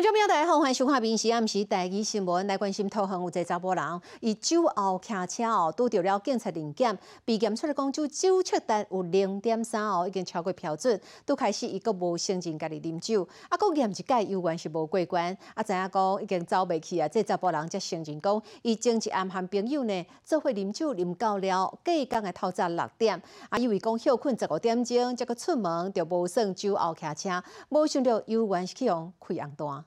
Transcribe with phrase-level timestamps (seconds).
[0.00, 2.46] 观众朋友大家好，欢迎收看《民视暗时第二新闻》。
[2.48, 10.98] 来关心桃园有一个查甫人，伊酒后骑车哦，拄到了警察临检，被检出来讲酒酒测单有零点三哦，已经超过标准。
[11.26, 15.36] 拄开始伊阁无承认家己啉酒，啊，阁验一届有关是无过关。
[15.52, 29.84] 啊，知影讲已经走袂去啊，这查甫人则承认讲，伊前一暗和朋友呢做伙啉酒啉到了，隔工的透早六点，啊，以为讲休困十五点钟，才阁出门，就无算酒后骑车，无想到有关是去用开红单。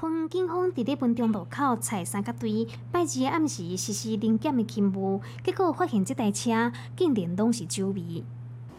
[0.00, 8.24] 桃园警方伫咧文中路口踩三角堆，拜二暗时实施临检的勤务，结果发现这台车竟然拢是酒味。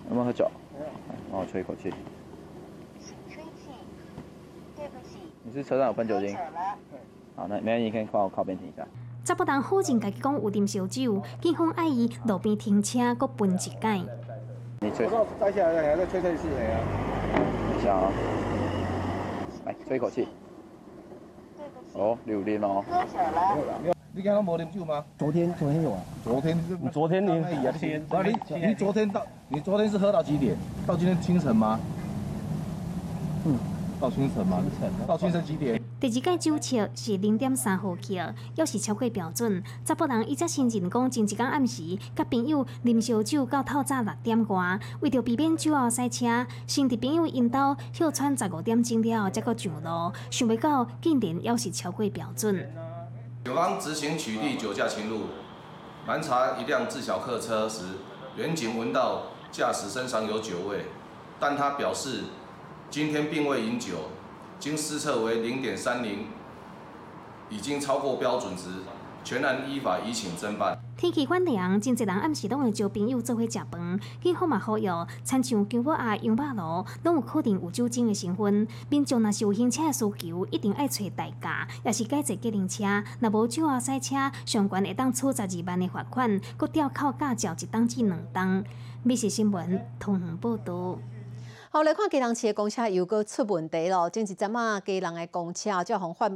[0.10, 0.50] 有没有喝酒？
[1.32, 1.94] 帮我吹一口气。
[3.30, 3.70] 吹气，
[4.76, 5.20] 对不起。
[5.44, 6.36] 你是车上有喷酒精？
[7.36, 8.84] 好，那没关系，你可以帮我靠边停一下。
[9.24, 14.04] 查甫人否认家己讲有啉烧酒，警方爱伊路边停车，搁喷一解。
[14.80, 15.08] 你吹。
[15.40, 16.82] 摘下来，再吹吹试下啊。
[17.36, 18.12] 等一下啊。
[19.68, 20.28] 来，吹一口气。
[21.94, 22.84] 哦，榴莲哦。
[22.90, 23.94] 喝酒了。
[24.14, 25.04] 你刚刚没啉酒吗？
[25.18, 26.00] 昨天，昨天有啊。
[26.24, 30.56] 昨天你昨天你，你你昨天到，你昨天是喝到几点？
[30.86, 31.80] 到今天清晨吗？
[33.46, 33.58] 嗯，
[34.02, 34.60] 到清晨吗？
[35.07, 35.80] 到清晨几点？
[35.99, 39.63] 第二届酒测是零点三毫克，要是超过标准。
[39.85, 50.12] 查甫人伊则新人讲，前一天暗时，甲朋友啉烧酒到透早六点外，为着避免酒后塞车，先伫朋友引导休喘十五点钟了后，才阁上路。
[50.32, 52.68] 想袂到竟然要是超过标准。
[53.46, 55.26] 警方执行取缔酒驾侵入，
[56.07, 57.84] 盘查一辆自小客车时，
[58.35, 60.85] 原警闻到驾驶身上有酒味，
[61.40, 62.24] 但他表示
[62.92, 63.94] 今天并未饮酒，
[64.59, 66.25] 经施测为零点三零，
[67.50, 68.66] 已经超过标准值。
[69.24, 70.78] 全然依法移请侦办。
[70.97, 74.90] 天气反凉，真侪人暗时拢会招朋友做伙食饭，警方嘛呼吁，
[75.24, 78.68] 亲像姜母鸭、羊肉炉，拢有可能有酒精的成分。
[78.90, 82.84] 民众若是有行车的需求，一定爱找代驾，也是改坐计程车。
[83.22, 84.16] 若无酒后塞车，
[84.46, 88.66] 上悬会当处十二万的罚款，搁吊扣驾照一档至两档。
[89.03, 90.97] 美食新闻，同行报道。
[91.73, 94.09] 好来看，基隆市的公车又搁出问题咯。
[94.09, 96.29] 前一阵啊，基隆的公车才互发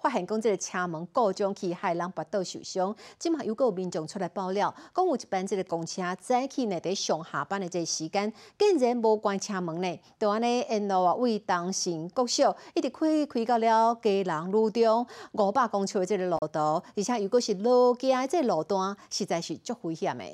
[0.00, 2.92] 发现讲，这个车门故障去害人跋倒受伤。
[3.16, 16.58] 即嘛又搁有民众出来爆料，讲有一班这个公车早起呢，伫上下班的这时间，竟然无关车门呢，就安尼沿路啊，为东行国小一直开开到了基隆路中五百公尺的这个路途，
[16.96, 20.24] 而且又搁是路径的这路段，实在是足危险的。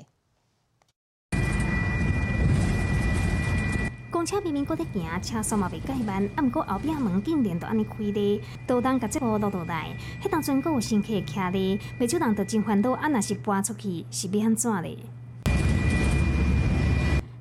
[4.10, 14.96] 公车明明搁在行，车速嘛袂介慢，啊，毋过后壁门竟然就安尼开咧，都当甲这部落落来，迄当阵阁有乘客徛咧，未少人就真烦恼，啊，若是搬出去是要安怎咧？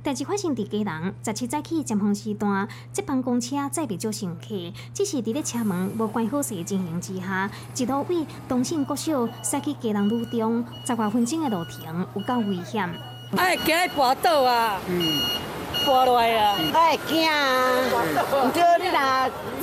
[0.03, 12.87] 代志发生伫家人，十七早起尖峰时段，这班公车载袂少乘客，只是伫咧车门无关好势的情形之下，一路为东信国小驶去家人路中，十外分钟的路程，有够危险。
[13.35, 14.79] 哎，惊伊滑倒啊！
[14.87, 15.48] 嗯。
[15.85, 16.55] 滑落来啊！
[16.73, 17.81] 哎，惊啊！
[17.91, 18.87] 唔对，你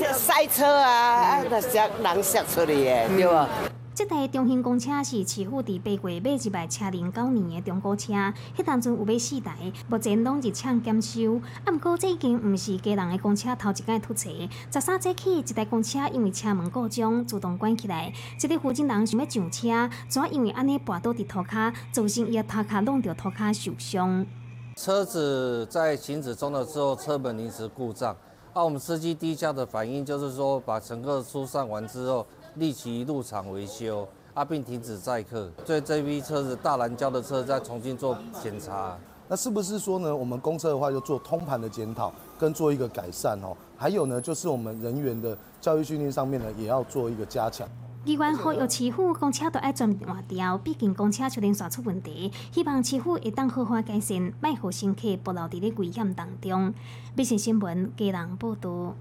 [0.02, 3.48] 若塞车啊，啊，那塞人塞出去的，对无？
[3.94, 8.12] 这台中兴公车是市府伫八月买一台车龄九年的中古车，
[8.54, 9.54] 迄当阵有买四台，
[9.88, 11.40] 目前拢是抢检修。
[11.64, 14.28] 啊，毋过这已经毋是家人的公车头一届突车。
[14.70, 18.12] 十三节起，一台公车因为车门故障自动关起来，
[18.42, 24.26] 一个附近人想要上车，怎因为安尼跋倒伫涂骹，造成伊的头壳弄着涂骹受伤。
[24.76, 28.14] 车子在行驶中的时候，车门临时故障。
[28.52, 32.26] 啊，我们司机第一下的反应就是说，把乘客疏散完之后，
[32.56, 35.50] 立即入场维修，啊，并停止载客。
[35.64, 38.98] 对这批车子，大蓝胶的车再重新做检查。
[39.28, 40.14] 那是不是说呢？
[40.14, 43.56] 我们公车的话，就做通盘的检讨，跟做一个改善哦。
[43.78, 47.66] 还有呢，就是我们人员的教育训练上面呢，也要做一个加强。
[48.06, 56.72] 机关呼吁市府公车都爱转换掉，毕竟公车就连刷出问题，希望市府会当好好改善，卖互乘客暴露伫咧危险当中。
[57.16, 58.94] 美食新闻，家人报道。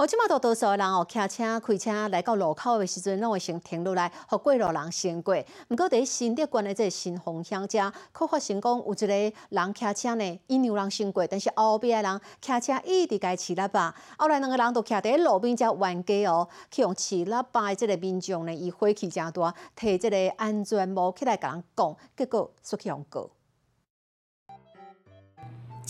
[0.00, 5.36] 哦，即马大多数人哦，骑车、开车来到路口的时阵，拢会先停落来，互过路人先过。
[5.68, 9.14] 毋过伫新德关的这新方向遮，可发生讲有一个
[9.50, 23.30] 人骑车呢，因有人先过，但是后壁的人骑车一直该骑喇叭，后来两个人都徛伫路边遮冤家哦，去用骑喇叭的即个民众呢，伊火气真大，摕即个安全帽起来甲人讲，结果失去用过。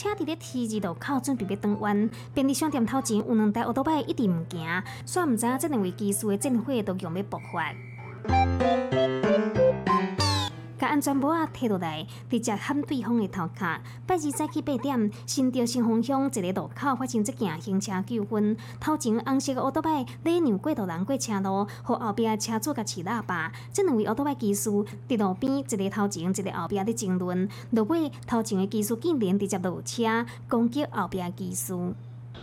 [0.00, 7.74] 车伫咧 T 字路口准备要转弯，便利商店头前有两台奥多巴一直毋行，煞毋知影这两位技师的正火都用要爆发。
[10.90, 13.64] 安全帽啊摕落来，直接喊对方的头壳。
[14.08, 18.56] 八二早起八点，新竹新丰乡一个路口发生一件行车纠纷。
[18.80, 23.52] 头前红色的奥多摆礼让过道人过车路，和后壁车主甲饲喇叭。
[23.72, 24.68] 这两位奥多摆技师
[25.08, 27.48] 伫路边，一个头前，一个后壁咧争论。
[27.70, 31.72] 落尾头前的技师竟然直接落车攻击后壁的技师。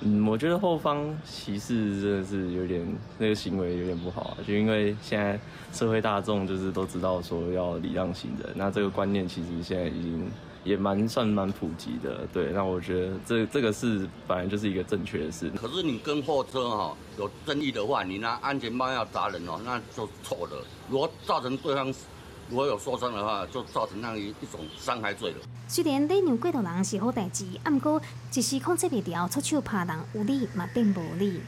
[0.02, 2.86] 嗯，我觉得后方歧视真的是有点
[3.18, 5.40] 那个行为有点不好啊，就因为现在
[5.74, 10.30] 社会大众就是都知道说要礼让行人，那这个观念其实现在已经
[10.64, 12.52] 也蛮算蛮普及的，对。
[12.54, 15.50] 那我觉得这这个是本来就是一个正确的事。
[15.52, 20.64] 可是你跟货车哈有争议的话，你拿安全帽要砸人哦，那就错了。
[20.90, 21.92] 如果造成对方
[22.50, 25.38] 如果有受伤的话，就造成那样一一种伤害罪了。
[25.68, 28.02] 虽然你让过度人是好代志，啊，不过
[28.34, 31.42] 一时控制不掉，出手拍人有理嘛并无理。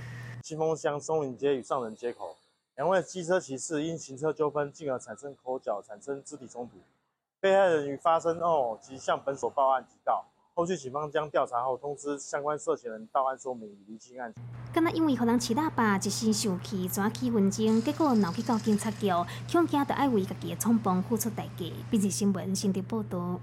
[0.44, 2.36] 清风乡松林街与上人街口，
[2.76, 6.78] 两位机车骑士因行车纠纷，进而产生口角，产生肢体冲突。
[7.40, 10.26] 被害人于发生后即向本所报案提告，
[10.60, 14.44] 后续警方将调查后通知相关涉嫌人到案说明，厘清案情。
[14.74, 19.08] 刚才因为和人饲喇叭，一时受气，转起文章，结果闹去到警察局，
[19.50, 21.66] 恐惊得爱为家己的冲动付出代价。
[21.90, 23.40] 并且新闻新的报道。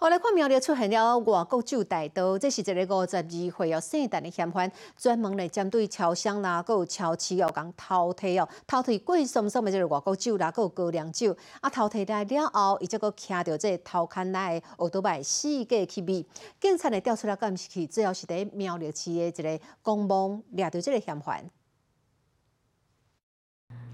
[0.00, 16.24] 后来看苗栗出现了外国酒大刀，这是一个五十二岁哦姓陈的嫌犯，专门来针对超商啦，佮有超市哦，讲偷摕哦，偷摕贵松松的这个外国酒啦，佮有高粱酒，啊偷摕来了后，伊则佮徛着这偷看来的奥多麦四架去味，
[16.60, 21.44] 警察来调出来，敢是去，最后是伫苗栗市的一个公墓掠着这个嫌犯。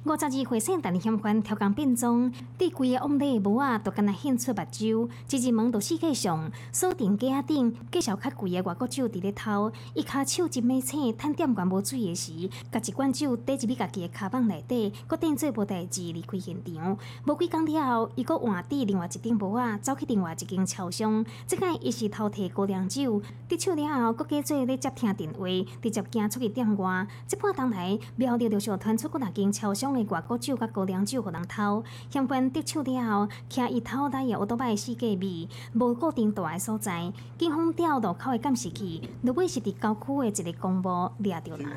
[0.04, 9.72] 五十二岁姓陈嫌犯超工变装，伫规个屋内帽啊，都敢若献出目睭，一入门到世界上锁定架仔顶，介绍较贵的外国酒伫咧偷。
[9.94, 16.98] 伊骹手一米青，趁点罐无水的时，甲一罐酒倒入去家己的卡棒内底，搁定做无代志离开现场。
[17.24, 21.24] 无几工了后，伊搁换伫另外一顶帽啊，走去另外一间超商。
[21.46, 25.46] 即摆伊是偷摕高粱酒，得手了后，搁假做咧接听电话，
[25.80, 27.06] 直接行出去店外。
[27.26, 29.93] 即半当来，苗栗就小传出过六间超商。
[30.02, 37.12] 外国酒甲高粱酒互人偷，嫌犯得手了后，徛伊偷来的奥多麦四界味，无固定住的所在。
[37.38, 41.68] 警方调路口的监视器，落尾是伫郊区的一个公墓掠着人。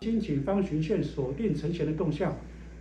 [0.00, 2.34] 经警方巡线锁定陈贤的动向，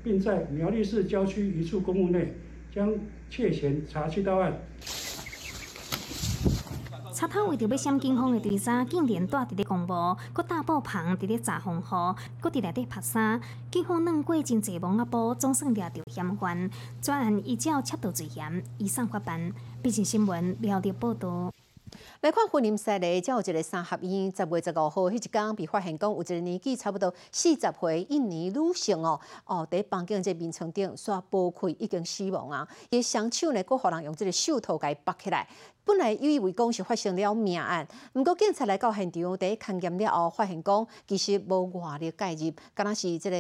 [0.04, 2.34] 并在苗栗市郊区一处公墓内
[2.74, 2.94] 将
[3.30, 4.54] 窃嫌查缉到案。
[7.20, 13.42] 贼头为着要闪警方的追查，竟然住伫咧公墓，搁大布棚伫咧炸风雨，搁伫内底拍衫。
[13.70, 16.72] 警方弄过真济网仔布，总算掠着嫌犯。
[17.02, 19.52] 专案依照窃盗罪嫌移送法办。
[19.84, 21.52] 毕竟新闻了了报道。
[22.22, 32.66] 来看婚姻西例，才有一个三合院，十月十五号迄一天被发现讲有一个年纪差不多四十岁印尼女性哦，哦，伫房间这面床顶刷剥开已经死亡啊！
[32.92, 35.48] 伊双手呢，搁互人用这个手套甲伊绑起来。
[35.90, 43.36] 本来以为讲是发生了命案，毋过警察来到现场，第一勘验了后，发现讲其实无外力介入，敢若是即个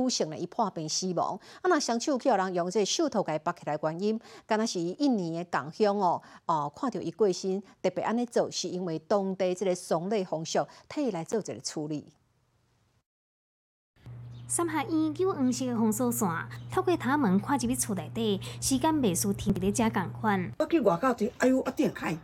[0.00, 1.38] 女性呢伊破病死亡。
[1.60, 12.04] 啊，那双手去互人用这手套甲伊绑起来，原因敢若是印尼的港乡哦，哦，看到伊过身，特别安尼做，是因为当地即个丧礼风俗，替伊来做一个处理。
[14.54, 16.28] 三合院有黄色的封锁线，
[16.70, 20.52] 透过塔门看入去厝内底，时间袂输天伫咧遮共款。
[20.58, 22.14] 我去外口伫，哎呦，一定开。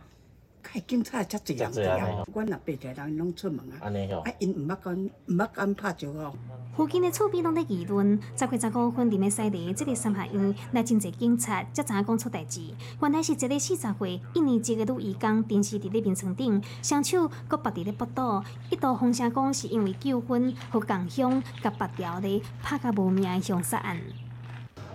[0.61, 2.23] 开警察遮济人在啊！
[2.33, 6.37] 阮若白家人拢出门啊，啊，因毋捌敢毋捌敢拍招呼。
[6.75, 12.61] 附近的厝边拢在议论，十月十五分伫咧西里，即个三合院来真济警察，才知影讲出代志。
[13.01, 23.99] 原来是一个四十岁一年级的女义工，电视伫咧面床顶，双手搁绑伫咧腹肚，一度风声讲是因为纠纷，和共乡甲拔掉咧，拍甲无命的凶杀案。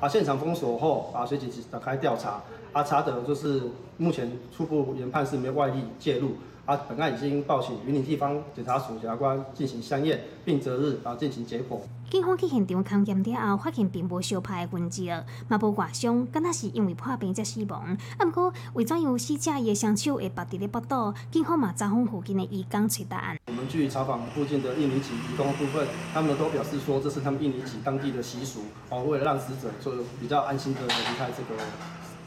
[0.01, 2.43] 啊，现场封锁后，啊，随即展开调查。
[2.75, 3.63] 啊，查德就是
[3.97, 6.33] 目前初步研判是没有外力介入。
[6.67, 11.83] 啊，本案已经报请云林地方检察署检察官进行相验，并择日啊进行结果。
[12.11, 15.11] 警方去现场勘验了后，发现并无烧拍的痕迹，
[15.47, 17.95] 嘛无外伤，敢若是因为破病才死亡。
[18.17, 21.13] 啊，不过为怎样死者伊的双手会绑伫咧腹肚？
[21.31, 23.37] 警方嘛查访附近的义工找答案。
[23.49, 31.63] 我们去查访附近的印尼籍义工部分，他们都表示说这是他们印尼籍当地的习俗，哦，为了让死者就比较安心的离开这个。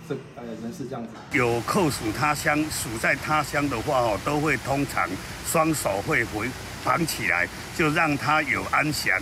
[0.07, 5.07] 这呃人是这样子，有扣属他乡、属在他乡的话哦，都会通常
[5.45, 6.49] 双手会回
[6.85, 9.19] 绑起来，就让他有安详、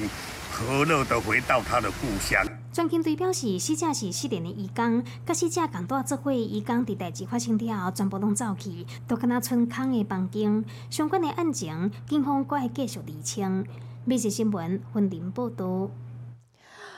[0.52, 2.46] 和乐的回到他的故乡。
[2.72, 10.64] 专警队表示，死者是失联的义工，甲死者共住做伙，义工伫代志发生了后，全部拢走去，都敢若村空的房间。
[10.90, 13.66] 相关的案情，警方会继续厘清。
[14.04, 15.90] 美食新闻，婚林报道。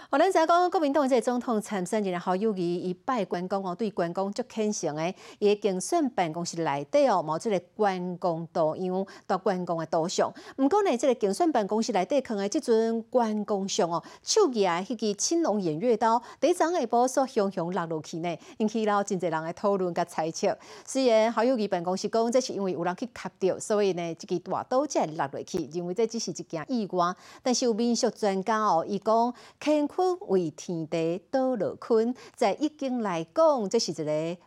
[0.09, 5.13] 我咱知讲国民党这总统参选人侯友谊伊拜关公哦，对关公足虔诚诶。
[5.39, 10.33] 伊诶竞选办公室内底哦，冇即个关公图样，到关公诶图像。
[10.55, 20.57] 毋过呢，即个竞选办公室内底放诶即尊关公像哦，手举迄支青龙偃月刀，第一张下晡所雄雄落落去呢，引起了真侪人诶讨论甲猜测。
[20.85, 27.13] 虽然侯友谊办公室讲，这是因为有人去卡掉，所以呢，即支大刀才会落落去，认为这只是一件意外。
[27.43, 34.03] 但是有民俗专家哦，伊讲乾坤为天地，倒落坤，在易经来讲，这是一个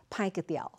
[0.09, 0.71] 歹格调。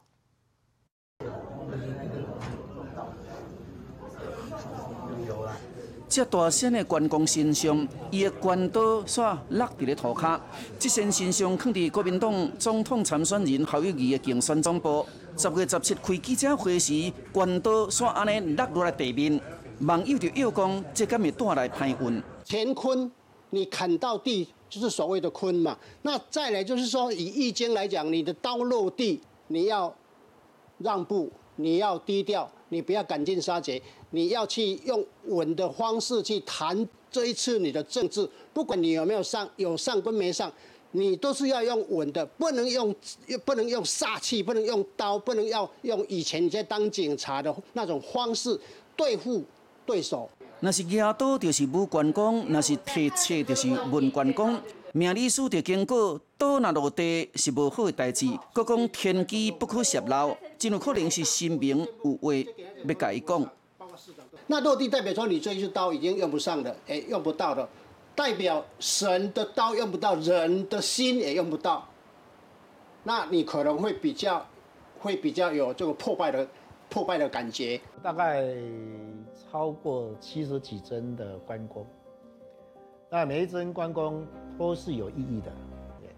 [6.08, 10.40] 这大仙的关公身上，伊的关刀煞落伫咧涂骹。
[10.78, 15.04] 这身身上放伫国民党总统参选人侯友谊的竞选总部。
[15.36, 19.38] 十月十七开记者会时，关刀煞安尼落落来地面。
[19.80, 22.22] 网友就又讲，这敢会带来歹运？
[22.46, 23.10] 乾坤，
[23.52, 25.78] 你砍到地就是所谓的坤嘛。
[26.02, 29.94] 那再来就是说，以易经来讲，你的刀落地，你要
[30.78, 33.80] 让步，你要低调，你不要赶尽杀绝。
[34.11, 40.52] 你要去用稳的方式去谈这一次你的政治，不管你有没有上，有上跟没上，
[40.90, 42.94] 你都是要用稳的，不能用，
[43.44, 48.59] 不能用煞气，不能用刀，不能要用以前你在当警察的那种方式
[48.97, 49.42] 对付
[49.87, 50.28] 对手。
[50.64, 54.57] 那是牙刀就是武关公，那是铁切就是文关公。
[54.92, 62.33] 命理师就经过刀那落地是无好的代志，佮讲天机不可泄露，真有可能是神明有话
[62.87, 63.45] 要甲伊讲。
[64.47, 67.69] 那落地代表说你这一刀已经用不上了，哎，用不到了，
[68.14, 71.88] 代表神的刀用不到，人的心也用不到。
[73.02, 74.47] 那你可能会比较，
[75.00, 76.47] 会比较有这个破败的
[76.88, 77.81] 破败的感觉。
[78.00, 78.45] 大概
[79.52, 81.87] 超过七十几针的关公，
[83.11, 84.26] 那每一针关公
[84.59, 85.52] 都是有意义的。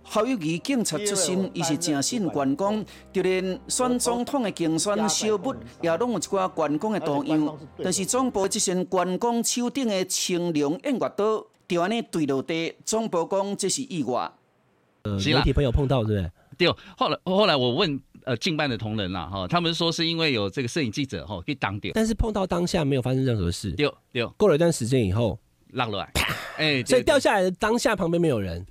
[0.05, 7.59] 侯友谊警察出身，伊是诚信关公，就连选总统的竞选小物也拢有一寡关公的图样。
[7.83, 14.31] 但是总部这身关公手顶的青龙偃月刀，就安尼坠落地，总部讲这是意外。
[15.03, 16.31] 呃，媒体朋友碰到对不对？
[16.57, 23.73] 对，后来后来我问呃近办的同仁啦，哈，他们说是因为有这个摄影记者哈去挡掉，但是碰到当下没有发生任何事。
[23.73, 25.39] 丢丢，过了一段时间以后，
[25.69, 26.11] 落落来，
[26.57, 28.65] 哎，所以掉下来的当下旁边没有人。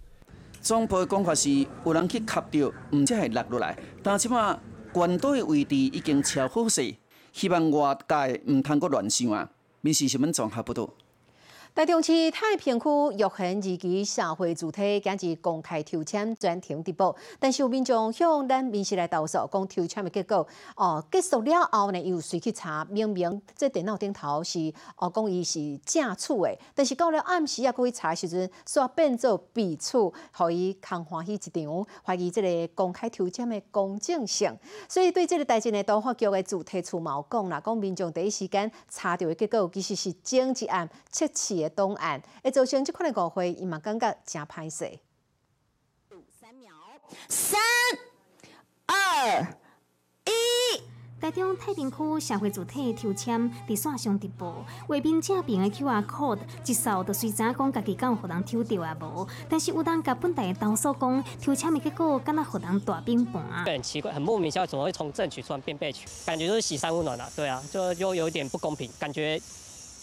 [0.61, 1.49] 总部的讲法是，
[1.85, 3.77] 有人去卡掉，唔才会落落来。
[4.01, 4.57] 但即马
[4.91, 6.95] 关岛的位置已经超好势，
[7.31, 9.49] 希望外界唔通阁乱想啊。
[9.81, 10.89] 民事新闻综合报道。
[11.75, 12.87] 台中市太平区
[13.17, 34.55] 玉恒二期社会主体今日公开抽签专程直播，但是有民众向咱民事来投诉，讲抽签的结果哦结束了后呢，又随去查，明明这电脑顶头是哦讲伊是正处的，但是到了暗时啊，过去查时阵，煞变做弊处，互伊空欢喜一场，怀疑这个公开抽签的公正性。
[34.87, 41.62] 所以对这个代志呢，都法局的主体处毛讲啦，讲民众第一时间查到的结果，其实是正一案切切。
[41.63, 44.99] 的东岸，会造成即款的误会，伊嘛感觉真歹势。
[46.39, 46.71] 三秒，
[47.27, 47.59] 三
[48.85, 49.41] 二
[50.25, 50.31] 一。
[51.21, 54.53] 台中太平区社会主体抽签伫线上直播，
[54.89, 59.25] 画面正边的 QR code 一扫就随知讲家己敢有互人抽到啊无？
[59.47, 63.41] 但是有人甲本台投诉讲，抽签的结果敢若互人大变盘。
[63.63, 66.05] 很奇怪，很莫名其妙，怎么会从正取突然变背取？
[66.25, 69.41] 感觉就是喜三温暖了，对啊，就又有点不公平，感觉。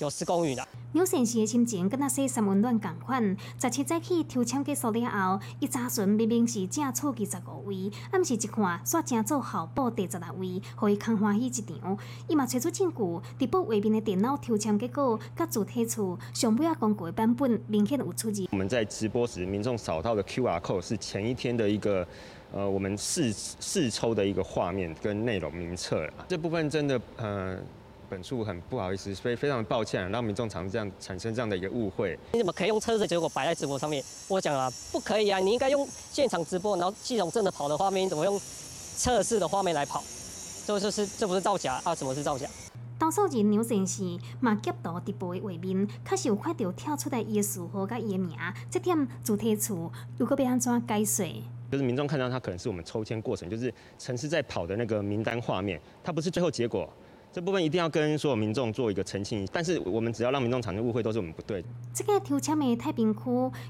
[0.01, 0.67] 有失公允啦！
[0.95, 3.37] 刘先生的心情跟那些三温暖同款。
[3.61, 11.99] 十七早起抽签结束了后，伊查询明明是正错二十五位，暗时一看煞正做候补第十六位，互伊空欢喜一场。
[12.29, 18.47] 伊嘛找出证据，直播画面的电脑抽签结果，甲主体处上尾啊公告的版本明显有出入。
[18.53, 22.07] 我们在直播时，民众扫到的 QR code 是前一天的一个
[22.53, 27.59] 呃，我们试试抽的一个画面跟内容名册这部分真的呃。
[28.11, 32.19] 本处很不好意思，非非常抱歉，让民众常这样产生这样的一个误会。
[32.33, 34.03] 你怎么可以用车子结果摆在直播上面？
[34.27, 35.39] 我讲啊，不可以啊！
[35.39, 38.39] 你应该用现场直播，然后系统正的跑的画面，你怎么用
[38.97, 40.03] 测试的画面来跑？
[40.67, 41.95] 这就是这不是造假啊？
[41.95, 42.49] 什么是造假？
[42.99, 48.37] 投诉人刘先生嘛截图直播的画面，确实有看到跳出来伊的序号甲伊的名，
[48.69, 51.29] 这点主题处如果要安怎解释？
[51.71, 56.93] 就是民众看到他可能是我们抽签过程，就是城市在跑的那个名单画面，它不是最后结果。
[57.33, 61.65] 这部分一定要跟所有民众做一个澄清，但是我们只要让民众产生误会，都是我们不对。
[61.95, 63.21] 这个抽签的太平区，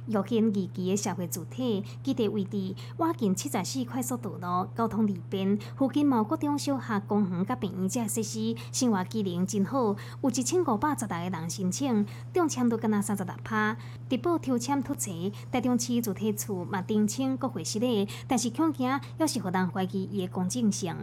[0.06, 9.94] 又见二期的社会主体，基地位置挖近七十四快速道路，交通利便，附近某各中小学、公园、甲病院这设施，生活机能真好。
[10.22, 13.76] 有一千五百十来个人申请，中签都敢若三十六趴。
[14.08, 18.88] 直播抽签突齐，台中市主体处嘛澄清国会失礼，但是恐惊
[19.18, 20.96] 要是互人怀疑伊的公正性。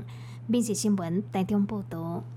[0.47, 2.23] 民事新闻台中报道。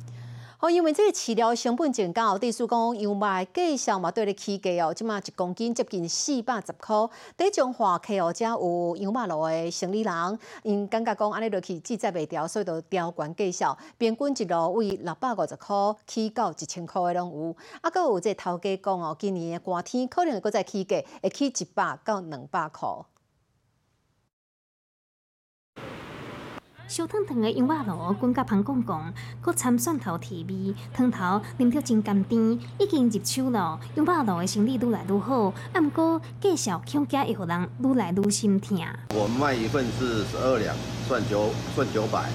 [0.60, 6.94] 哦，因为这个饲料成本真高，地叔讲羊肉的价嘛对咧起价哦，即马一公斤接近四百十块。
[7.34, 15.74] 在中华客户遮有羊肉路的生理人，因感觉讲安尼落去记载袂调，所以就调悬价销，平均一路为六百五十块
[16.06, 17.56] 起到一千块的拢有。
[17.80, 22.86] 啊，搁有这头家讲哦，今年的寒天可能会搁再起价，会起一百到两百块。
[26.90, 29.00] 烧烫烫的羊肉炉，滚甲香公公，
[29.40, 33.78] 搁掺蒜头提味，汤头啉着真甘甜，已经入手了。
[33.94, 38.76] 羊肉炉的生意愈来愈好，啊，毋过介绍恐惊会互人愈来愈心疼。
[39.14, 40.74] 我卖一份是十二两，
[41.06, 42.28] 算九算九百。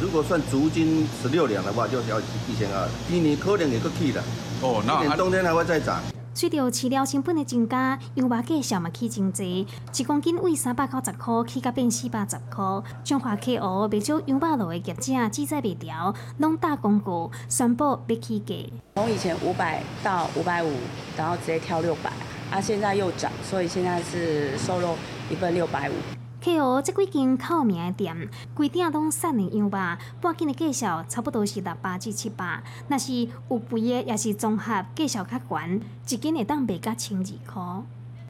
[0.00, 2.88] 如果算足金十六两的话，就要一千二。
[3.08, 4.22] 今年可能也够起了。
[4.62, 6.00] 哦，那冬天还会再涨。
[6.36, 9.66] 随着饲料成本的增加，羊肉价上嘛起真济，
[9.96, 12.62] 一公斤为三百九十块起价变四百十块。
[13.02, 18.54] 中华 KO 卖少羊肉路的业者记载袂调，拢打广告宣布要起价。
[18.96, 20.70] 从以前五百到五百五，
[21.16, 22.12] 然后直接跳六百，
[22.50, 24.94] 啊，现在又涨，所以现在是瘦肉
[25.30, 26.15] 一份六百五。
[26.46, 26.80] K.O.
[26.80, 32.62] 这几间靠名的店，规店拢散的样吧，半斤的价销差不多是六百至七百。
[32.86, 33.12] 若是
[33.50, 37.82] 有肥的，也是综合价销较悬，一斤会当卖到千二块。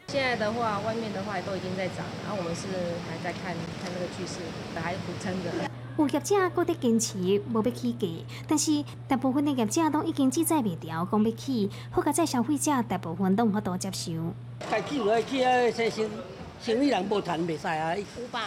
[0.07, 2.69] 现在的话，外面的话都已经在涨，然后我们是
[3.07, 4.41] 还在看看这个趋势，
[4.81, 5.51] 还苦撑着。
[5.99, 7.19] 有业者搁在坚持
[7.53, 8.09] 无要起价，
[8.49, 14.13] 但是大部分的业者都已经记载袂调，讲要起，好加在消费者大部分都无法度接受。
[14.71, 16.09] 该起就起啊，先先。
[16.67, 18.41] 生意人无谈袂使啊，五百。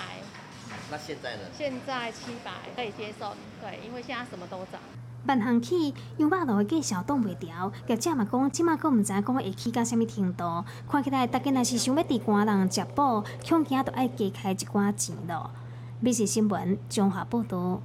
[0.91, 1.43] 那现在呢？
[1.57, 4.81] 现在七百可以接受，对，因为现在什么都涨。
[5.25, 10.65] 万行起，羊肉炉的介绍挡袂调，业者嘛讲，即马阁毋知影讲会起到啥物程度。
[10.91, 15.51] 看起来，大家若是想要伫寒人食补，恐惊都爱加开一寡钱咯。
[16.01, 17.81] 美食新闻，综合报道。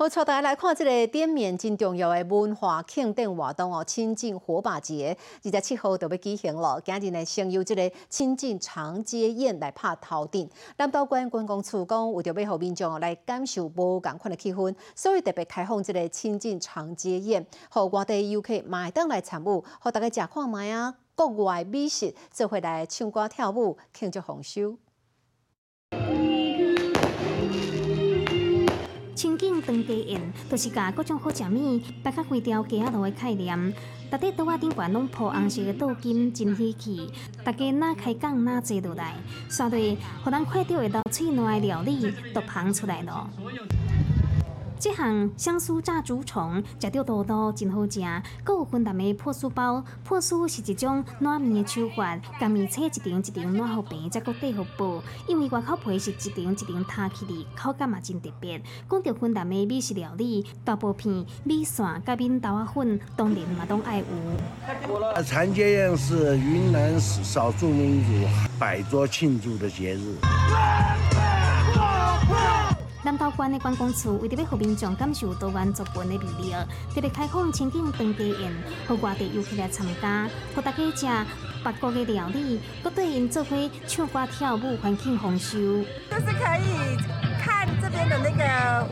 [0.00, 6.80] 好，带大家来看这个店面真重要的文化庆典活动哦，亲近火把节，二十七号就要举行了。
[6.84, 10.48] 今日呢，先由这个亲近长街宴来拍头阵。
[10.76, 24.76] 南道关观光处讲，为着要互民众来感受无共款的气氛，所以特别开放这个亲近长街宴，互外地游客买当来参与，互大家食看卖啊，国外美食做回来唱歌跳舞庆祝丰收。
[29.18, 33.74] 亲近长街宴，就是甲各种好食物摆较规条街仔路的概念。
[34.08, 37.10] 逐块桌仔顶悬拢铺红色的镀金，真喜气。
[37.42, 39.16] 大家哪开讲哪坐落来，
[39.48, 43.28] 刷对，互人看到会到脆烂的料理都捧出来了。
[44.80, 48.00] 这项香酥炸竹虫，食到多多真好食。
[48.44, 55.02] 阁有分淡的破酥包，破酥是一种软面的手法，将面切一层一层软好平，再搁底好薄。
[55.26, 58.62] 因为外口皮是一层一层塌起的，口感嘛真特别。
[58.88, 64.04] 讲到分淡的美食料理，大薄片、米线、甲面豆仔粉，当然嘛都爱有。
[65.24, 68.28] 长街宴是云南少数民族
[68.60, 70.18] 摆桌庆祝的节日。
[73.08, 76.52] 南道关的观光处为着要互民众感受多元族群的魅力，
[76.94, 78.52] 特别开放情景长街宴，
[78.86, 81.06] 和外地游客来参加，互大家吃
[81.64, 85.56] 八国的料理，佮对因做伙唱歌跳舞，环境丰收。
[85.56, 86.98] 就是可以
[87.40, 88.86] 看这边的那个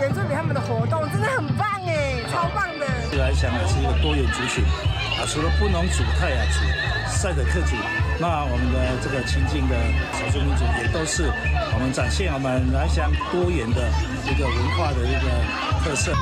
[0.00, 2.86] 原住民他们的活动，真的很棒哎，超棒的。
[3.18, 4.64] 来讲呢是一个多元族群
[5.20, 7.76] 啊，除了布农族、泰雅族、赛德克族，
[8.18, 9.76] 那我们的这个亲近的
[10.14, 11.30] 少数民族也都是。
[11.78, 13.88] 我们展现我们南乡多元的
[14.26, 15.30] 一个文化的一个
[15.78, 16.12] 特色。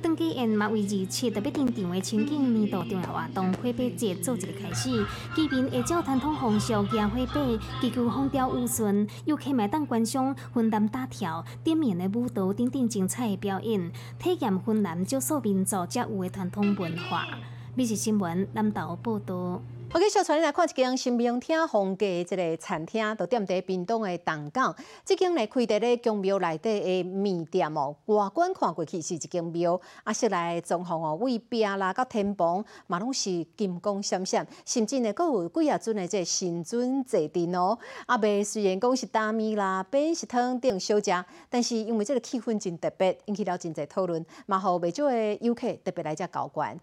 [0.00, 5.04] 登记宴嘛为二七特别定场的情景年度重要活动花火节做一个开始，
[5.34, 17.26] 居民会照传统风俗举花火，祈求风调雨顺，游客买当观赏云南大跳、店面的舞蹈等等精彩的表演，体验云南少数民族才有的传统文化。
[17.74, 19.60] 美食新闻南岛报道。
[19.94, 24.74] 我继续带你来看一间新名厅风格一个餐厅，就踮伫屏东的东港。
[25.04, 37.78] 这间来开伫咧宫庙内底的面店哦，外观看过去是一间庙，啊，室内装潢哦，位壁啦、甲天棚嘛拢是金光闪闪，甚至呢，阁有几啊尊的这神尊坐镇哦。
[38.06, 46.80] 啊，卖虽然讲是大米啦、饼是汤等小食，但是因为这个气氛真特别，引起了真侪讨论，嘛，互未少的游客特别来遮搞关。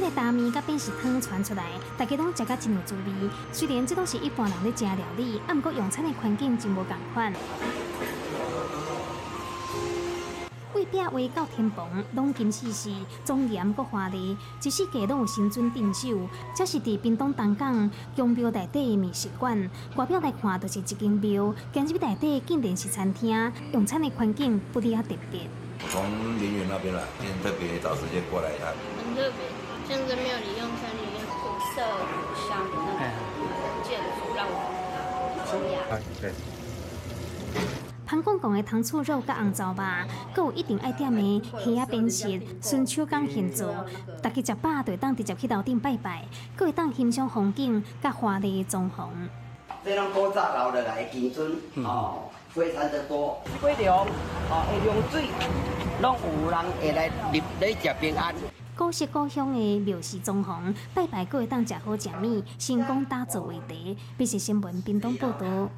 [0.00, 1.62] 简单的大面甲扁食汤传出来，
[1.98, 3.30] 大家拢食甲真有滋味。
[3.52, 7.30] 虽然这都是一般人咧食料理，啊，毋过用餐的环境真无共款。
[10.72, 14.34] 位壁围到天棚，拢金细细，庄严阁华丽。
[14.62, 16.16] 一世界拢有神尊镇守，
[16.54, 19.70] 这是伫屏东东港宫庙内底的美食馆。
[19.96, 25.42] 外表来看，就是一间庙，进入内底竟然是餐厅，用餐的环境不离啊特别。
[25.82, 26.02] 我从
[26.40, 28.64] 林园那边来，今天特别找时间过来一下。
[29.04, 29.59] 很特别。
[29.90, 32.14] 像在庙里用山里面古色古
[32.48, 34.54] 香的那种建筑，让我
[35.50, 35.98] 惊讶。
[36.20, 36.30] 对。
[38.06, 43.84] 潘公公的糖醋肉甲红枣吧，佮有一定爱点的虾仔边食，纯手工现做，
[44.22, 46.24] 大家食饱就当直接去楼顶拜拜，
[46.56, 49.08] 佮会当欣赏风景甲华丽的装潢。
[49.84, 51.32] 这种古早留落来的金
[51.84, 53.42] 哦，非常的多。
[53.60, 54.06] 会凉，
[54.48, 55.24] 哦，会凉水，
[56.00, 58.32] 拢有人会来入来食平安。
[58.80, 63.94] 古色古香的庙寺装潢，拜拜阁会当食好食物，成功打造为题。
[64.16, 65.68] 必须新闻冰冻报道。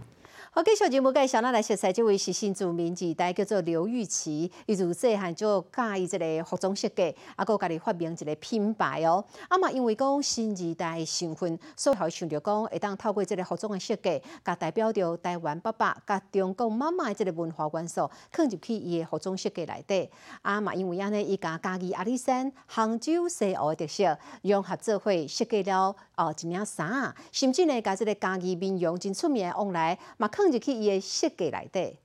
[0.54, 4.52] 好，继续节目介绍，咱来熟悉这位是新著名字，代叫做刘玉琪。
[4.66, 9.24] 伊自细汉就介意这个服装设计，啊，佮家己发明一个品牌哦。
[9.48, 20.10] 啊嘛，因为讲新时代身份，所以想着讲会当透过这个服装的设计，甲代表着台湾爸爸、甲中国妈妈的这个文化元素，放入去伊的服装设计内底。
[20.42, 30.28] 啊嘛，因为安尼，伊甲家己阿里山、杭州、西湖的特色融合做伙设计了哦一领衫，甚至呢，甲这个家己民用真出名的往来嘛。
[30.42, 31.98] 放入去伊的设计内底。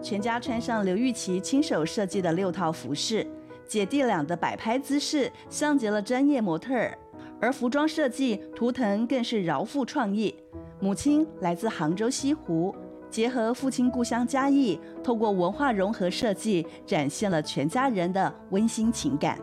[0.00, 3.26] 全家穿上刘玉琪亲手设计的六套服饰，
[3.66, 6.96] 姐弟俩的摆拍姿势像极了专业模特儿，
[7.40, 10.32] 而服装设计图腾更是饶富创意。
[10.78, 12.72] 母亲来自杭州西湖。
[13.10, 19.38] 结合父亲故乡嘉义，透过文化融合设计，展现了全家人的温馨情感。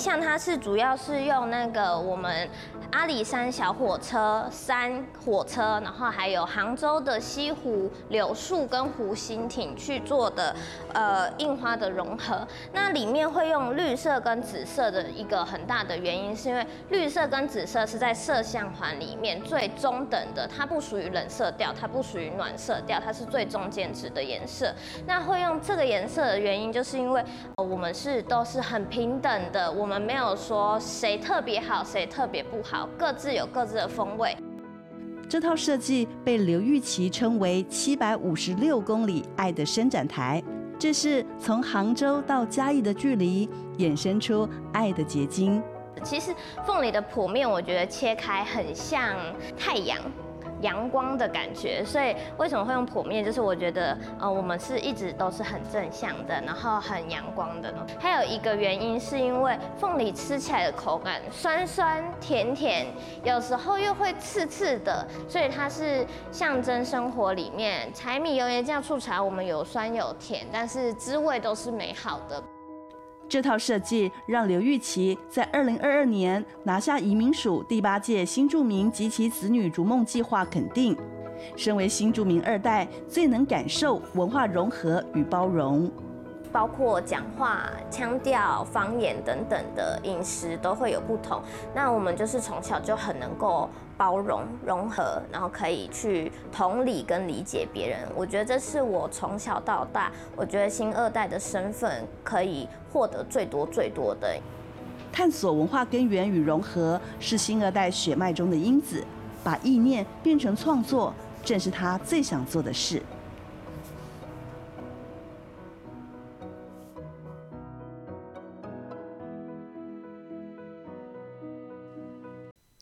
[0.00, 2.48] 像它是主要是用那个我们
[2.92, 10.56] 阿里山小火车、山火车，然后还有杭州的西湖柳树跟湖心艇去做的
[10.94, 12.48] 呃印花的融合。
[12.72, 24.74] 那里面会用绿色跟紫色的一个很大的原因，是因为绿色跟紫色是在色相环里面最中等的，它不属于冷色调，它不属于暖色调，它是最中间值的颜色。
[25.06, 27.22] 那会用这个颜色的原因，就是因为
[27.56, 29.89] 我们是都是很平等的，我。
[29.90, 34.36] 我们没有说谁特别好，谁特别不好，各自有各自的风味。
[35.28, 40.40] 这套设计被刘玉琪称为“七百五十六公里爱的伸展台”，
[40.78, 45.60] 这是从杭州到嘉义的距离，衍生出爱的结晶。
[46.04, 46.32] 其实
[46.64, 49.16] 凤梨的剖面，我觉得切开很像
[49.58, 49.98] 太阳。
[50.62, 53.24] 阳光的感觉，所以为什么会用剖面？
[53.24, 57.72] 就是我觉得，呃，我们是一直都是很正向的，然后很阳光的。
[57.98, 62.86] 还有一个原因是因为凤梨吃起来的口感酸酸甜甜，
[63.24, 72.42] 有时候又会刺刺的，所以它是象征生活里面柴米油盐酱醋茶，我们有酸有甜，但是滋味都是美好的。
[73.30, 80.96] 这套设计让刘玉琪在二零二二年拿下移民署第八届新住民及其子女逐梦计划肯定。
[81.56, 85.88] 身为新住民二代，最能感受文化融合与包容。
[86.52, 91.40] 包括讲话腔调、方言等等的饮食都会有不同。
[91.74, 98.00] 那我们就是从小就很能够包容、融合，然后可以去同理跟理解别人。
[98.14, 104.28] 我觉得这是我从小到大，我觉得新二代的身份可以获得最多最多的。
[105.12, 109.04] 探索文化根源与融合是新二代血脉中的因子，
[109.42, 111.12] 把意念变成创作，
[111.44, 113.02] 正是他最想做的事。